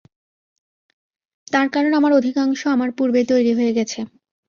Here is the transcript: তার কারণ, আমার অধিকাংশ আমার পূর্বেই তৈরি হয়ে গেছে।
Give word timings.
তার 1.47 1.67
কারণ, 1.73 1.91
আমার 1.99 2.11
অধিকাংশ 2.13 2.61
আমার 2.67 2.89
পূর্বেই 2.97 3.25
তৈরি 3.31 3.51
হয়ে 3.57 3.75
গেছে। 3.77 3.99